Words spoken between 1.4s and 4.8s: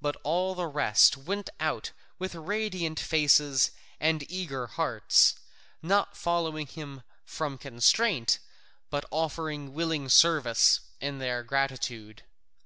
out with radiant faces and eager